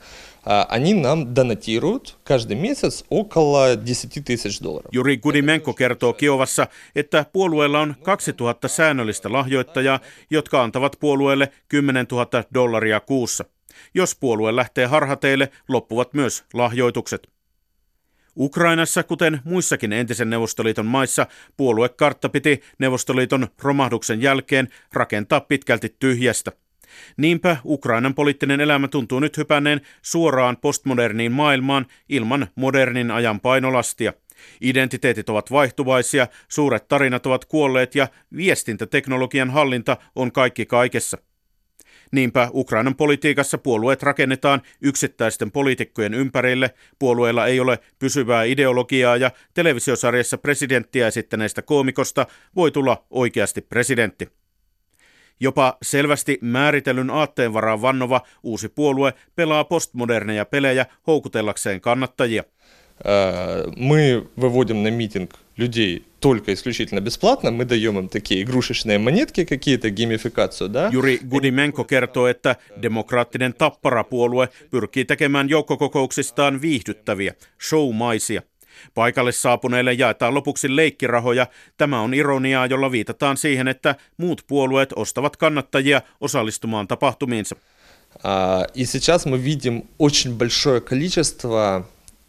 они 0.70 0.94
нам 0.94 1.34
донатируют 1.34 2.18
каждый 2.24 2.56
месяц 2.56 3.04
около 3.10 3.76
10 3.76 4.24
тысяч 4.26 4.60
долларов. 4.62 4.92
Juri 4.92 5.18
Gudimenko 5.18 5.74
kertoo 5.74 6.14
Kiovassa, 6.14 6.68
että 6.96 7.26
puolueella 7.34 7.80
on 7.80 7.96
2000 8.04 8.68
säännöllistä 8.68 9.32
lahjoittajaa, 9.32 10.00
jotka 10.30 10.64
antavat 10.64 10.96
puolueelle 11.00 11.52
10 11.68 12.06
000 12.12 12.44
dollaria 12.54 13.00
kuussa. 13.00 13.46
Jos 13.94 14.16
puolue 14.16 14.56
lähtee 14.56 14.86
harhateille, 14.86 15.52
loppuvat 15.68 16.14
myös 16.14 16.44
lahjoitukset. 16.54 17.28
Ukrainassa, 18.38 19.04
kuten 19.04 19.42
muissakin 19.44 19.94
entisen 19.94 20.30
Neuvostoliiton 20.30 20.86
maissa, 20.86 21.28
puoluekartta 21.58 22.30
piti 22.30 22.62
Neuvostoliiton 22.80 23.48
romahduksen 23.62 24.22
jälkeen 24.22 24.68
rakentaa 24.94 25.42
pitkälti 25.42 25.96
tyhjästä. 26.00 26.52
Niinpä 27.17 27.57
Ukrainan 27.65 28.15
poliittinen 28.15 28.61
elämä 28.61 28.89
tuntuu 28.89 29.21
nyt 29.21 29.37
hypänneen 29.37 29.81
suoraan 30.03 30.57
postmoderniin 30.57 31.33
maailmaan 31.33 31.87
ilman 32.09 32.47
modernin 32.55 33.11
ajan 33.11 33.41
painolastia. 33.41 34.13
Identiteetit 34.61 35.29
ovat 35.29 35.51
vaihtuvaisia, 35.51 36.27
suuret 36.49 36.89
tarinat 36.89 37.27
ovat 37.27 37.45
kuolleet 37.45 37.95
ja 37.95 38.09
viestintäteknologian 38.37 39.51
hallinta 39.51 39.97
on 40.17 40.33
kaikki 40.33 40.67
kaikessa. 40.67 41.19
Niinpä 42.13 42.49
Ukrainan 42.55 42.97
politiikassa 42.97 43.59
puolueet 43.59 44.03
rakennetaan 44.03 44.63
yksittäisten 44.83 45.51
poliitikkojen 45.51 46.15
ympärille, 46.15 46.75
puolueella 46.99 47.47
ei 47.47 47.61
ole 47.61 47.79
pysyvää 47.99 48.45
ideologiaa 48.45 49.17
ja 49.17 49.31
televisiosarjassa 49.55 50.39
presidenttiä 50.39 51.07
esittäneestä 51.07 51.63
koomikosta 51.63 52.27
voi 52.57 52.71
tulla 52.71 53.07
oikeasti 53.11 53.61
presidentti. 53.61 54.40
Jopa 55.40 55.78
selvästi 55.82 56.38
määritellyn 56.42 57.10
aatteen 57.10 57.54
varaan 57.54 57.82
vannova 57.82 58.22
uusi 58.44 58.70
puolue 58.70 59.14
pelaa 59.36 59.64
postmoderneja 59.64 60.46
pelejä 60.46 60.86
houkutellakseen 61.08 61.82
kannattajia. 61.82 62.44
Мы 63.76 64.28
выводим 64.38 64.84
на 64.84 64.88
митинг 64.88 65.36
людей 65.58 66.06
только 66.22 66.54
исключительно 66.54 67.02
бесплатно, 67.02 67.52
мы 67.52 67.66
даем 67.66 68.00
им 68.00 68.08
такие 68.08 68.42
игрушечные 68.42 68.98
монетки, 68.98 69.44
какие-то 69.44 69.90
геймификацию, 69.90 70.70
да? 70.70 70.90
Juri 70.90 71.20
Gudimenko 71.30 71.84
kertoo, 71.84 72.28
että 72.28 72.56
demokraattinen 72.82 73.54
tapparapuolue 73.54 74.50
pyrkii 74.72 75.06
tekemään 75.06 75.50
joukkokokouksistaan 75.50 76.62
viihdyttäviä, 76.62 77.34
showmaisia. 77.68 78.42
Paikalle 78.94 79.32
saapuneille 79.32 79.94
jaetaan 79.94 80.34
lopuksi 80.34 80.76
leikkirahoja. 80.76 81.48
Tämä 81.78 82.02
on 82.02 82.14
ironiaa, 82.14 82.66
jolla 82.66 82.92
viitataan 82.92 83.38
siihen, 83.38 83.68
että 83.68 83.96
muut 84.18 84.42
puolueet 84.48 84.94
ostavat 84.96 85.38
kannattajia 85.38 86.02
osallistumaan 86.22 86.88
tapahtumiinsa. 86.88 87.56
И 88.74 88.86
сейчас 88.86 89.26
мы 89.26 89.38
видим 89.38 89.84
очень 90.00 90.38
большое 90.38 90.80
количество 90.82 91.86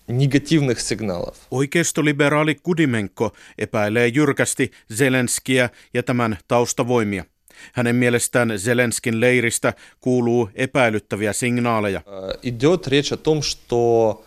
негативных 0.08 0.80
сигналов. 0.80 1.36
Oikeistoliberaali 1.50 2.54
Kudimenko 2.54 3.32
epäilee 3.58 4.06
jyrkästi 4.08 4.70
Zelenskiä 4.94 5.70
ja 5.94 6.02
tämän 6.02 6.38
taustavoimia. 6.48 7.24
Hänen 7.72 7.96
mielestään 7.96 8.58
Zelenskin 8.58 9.20
leiristä 9.20 9.74
kuuluu 10.00 10.50
epäilyttäviä 10.54 11.32
signaaleja. 11.32 12.00
Э, 12.06 12.38
Идет 12.42 12.86
речь 12.86 13.12
о 13.12 13.16
том, 13.16 13.42
что 13.42 14.24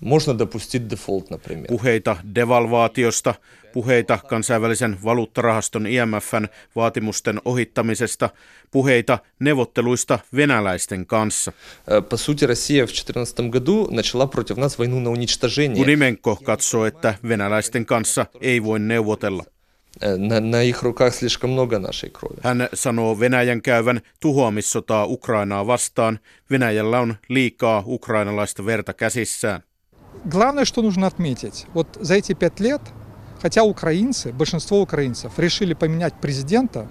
можно 0.00 0.34
допустить 0.34 0.88
дефолт, 0.88 1.30
например. 1.30 1.66
Puheita 1.68 2.16
devalvaatiosta, 2.34 3.34
puheita 3.72 4.18
kansainvälisen 4.28 4.98
valuuttarahaston 5.04 5.86
IMFn 5.86 6.48
vaatimusten 6.76 7.40
ohittamisesta, 7.44 8.30
puheita 8.70 9.18
neuvotteluista 9.38 10.18
venäläisten 10.36 11.06
kanssa. 11.06 11.52
Э, 11.90 12.02
По 12.02 12.16
сути, 12.16 12.44
Россия 12.44 12.86
в 12.86 12.90
2014 12.90 13.50
году 13.50 13.88
начала 13.90 14.26
против 14.26 14.56
нас 14.56 14.78
войну 14.78 15.00
на 15.00 15.10
уничтожение. 15.10 15.76
Kudimenko 15.84 16.36
katsoo, 16.36 16.84
että 16.86 17.14
venäläisten 17.28 17.86
kanssa 17.86 18.26
ei 18.40 18.62
voi 18.64 18.78
neuvotella. 18.78 19.44
Э, 20.02 20.16
На, 20.16 20.40
на 20.40 20.62
их 20.62 20.82
руках 20.82 21.14
слишком 21.14 21.50
много 21.50 21.78
нашей 21.78 22.10
крови. 22.10 22.36
Hän 22.42 22.68
sanoo 22.74 23.20
Venäjän 23.20 23.62
käyvän 23.62 24.00
tuhoamissotaa 24.20 25.04
Ukrainaa 25.06 25.66
vastaan. 25.66 26.18
Venäjällä 26.50 27.00
on 27.00 27.14
liikaa 27.28 27.82
ukrainalaista 27.86 28.66
verta 28.66 28.92
käsissään. 28.92 29.62
Главное, 30.25 30.65
что 30.65 30.81
нужно 30.81 31.07
отметить, 31.07 31.65
вот 31.73 31.97
за 31.99 32.15
эти 32.15 32.33
пять 32.33 32.59
лет, 32.59 32.81
хотя 33.41 33.63
украинцы, 33.63 34.31
большинство 34.31 34.81
украинцев 34.81 35.39
решили 35.39 35.73
поменять 35.73 36.13
президента, 36.21 36.87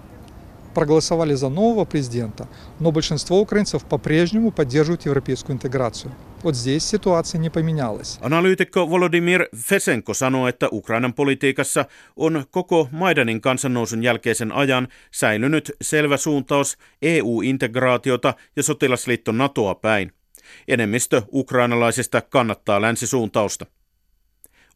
проголосовали 0.74 1.34
за 1.34 1.48
нового 1.48 1.84
президента, 1.84 2.48
но 2.80 2.92
большинство 2.92 3.40
украинцев 3.40 3.84
по-прежнему 3.84 4.50
поддерживают 4.50 5.06
европейскую 5.06 5.54
интеграцию. 5.54 6.12
Вот 6.42 6.56
здесь 6.56 6.84
ситуация 6.84 7.38
не 7.38 7.50
поменялась. 7.50 8.18
Analyytikko 8.20 8.88
Volodymyr 8.90 9.48
Fesenko 9.56 10.14
sanoo, 10.14 10.48
että 10.48 10.68
Ukrainan 10.72 11.12
politiikassa 11.12 11.84
on 12.16 12.44
koko 12.50 12.88
Maidanin 12.90 13.40
kansannousun 13.40 14.02
jälkeisen 14.02 14.52
ajan 14.52 14.88
säilynyt 15.10 15.70
selvä 15.82 16.16
suuntaus 16.16 16.78
EU-integraatiota 17.02 18.34
ja 18.56 18.62
sotilasliitto 18.62 19.32
NATOa 19.32 19.74
päin. 19.74 20.12
Enemmistö 20.68 21.22
ukrainalaisista 21.32 22.20
kannattaa 22.20 22.80
länsisuuntausta. 22.80 23.66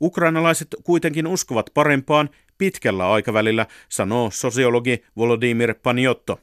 Ukrainalaiset 0.00 0.68
kuitenkin 0.84 1.26
uskovat 1.26 1.70
parempaan 1.74 2.30
pitkällä 2.58 3.12
aikavälillä, 3.12 3.66
sanoo 3.88 4.30
sosiologi 4.30 5.04
Volodymyr 5.16 5.74
Paniotto. 5.82 6.38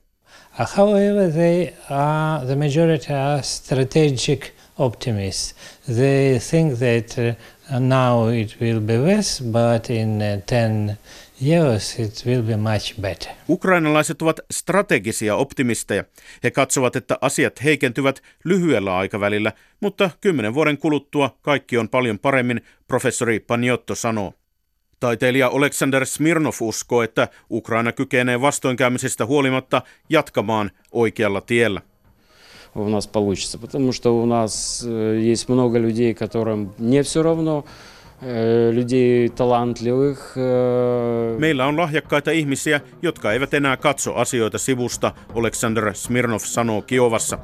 Uh, 0.59 0.67
However, 0.77 1.31
they 1.31 1.73
are, 1.89 2.45
the 2.45 2.55
majority 2.55 3.13
are 3.13 3.41
strategic 3.41 4.51
optimists. 4.77 5.55
They 5.85 6.39
think 6.39 6.79
that 6.79 7.17
uh, 7.17 7.79
now 7.79 8.29
it 8.29 8.57
will 8.61 8.79
be 8.79 8.97
worse, 8.97 9.43
but 9.43 9.89
in 9.89 10.21
uh, 10.21 10.41
10 10.45 10.97
years 11.46 11.98
it 11.98 12.22
will 12.26 12.42
be 12.42 12.56
much 12.56 13.00
better. 13.00 13.32
Ukrainalaiset 13.48 14.22
ovat 14.22 14.40
strategisia 14.50 15.36
optimisteja. 15.36 16.04
He 16.44 16.50
katsovat, 16.50 16.96
että 16.96 17.18
asiat 17.20 17.64
heikentyvät 17.64 18.22
lyhyellä 18.44 18.96
aikavälillä, 18.96 19.52
mutta 19.80 20.10
kymmenen 20.20 20.54
vuoden 20.54 20.78
kuluttua 20.78 21.36
kaikki 21.42 21.78
on 21.78 21.88
paljon 21.88 22.18
paremmin, 22.18 22.60
professori 22.88 23.40
Paniotto 23.40 23.94
sanoo. 23.94 24.34
Taiteilija 25.00 25.46
Alexander 25.46 26.06
Smirnov 26.06 26.54
uskoo, 26.60 27.02
että 27.02 27.28
Ukraina 27.50 27.92
kykenee 27.92 28.40
vastoinkäymisistä 28.40 29.26
huolimatta 29.26 29.82
jatkamaan 30.08 30.70
oikealla 30.92 31.40
tiellä. 31.40 31.80
у 32.74 32.88
нас 32.88 33.06
получится, 33.06 33.58
потому 33.58 33.92
что 33.92 34.22
у 34.22 34.26
нас 34.26 34.84
э, 34.86 35.20
есть 35.22 35.48
много 35.48 35.78
людей, 35.78 36.12
которым 36.12 36.74
не 36.78 37.02
все 37.02 37.22
равно, 37.22 37.64
э, 37.64 37.96
людей 38.72 39.28
талантливых. 39.28 40.36
э, 40.36 41.36
Meillä 41.38 41.66
on 41.66 41.76
lahjakkaita 41.76 42.30
ihmisiä, 42.30 42.80
jotka 43.02 43.32
eivät 43.32 43.54
enää 43.54 43.76
katso 43.76 44.14
asioita 44.14 44.58
sivusta, 44.58 45.12
Alexander 45.34 45.94
Smirnov 45.94 46.38
sanoo 46.38 46.82
Kiovassa. 46.82 47.38